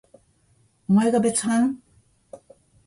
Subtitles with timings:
[0.89, 1.79] おまえが別班？